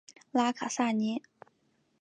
[0.31, 1.21] 拉卡萨尼。